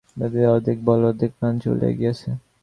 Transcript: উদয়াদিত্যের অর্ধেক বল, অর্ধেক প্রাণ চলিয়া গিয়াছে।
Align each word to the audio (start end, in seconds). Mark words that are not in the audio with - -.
উদয়াদিত্যের 0.15 0.51
অর্ধেক 0.53 0.77
বল, 0.87 1.01
অর্ধেক 1.09 1.31
প্রাণ 1.37 1.53
চলিয়া 1.63 1.91
গিয়াছে। 1.99 2.29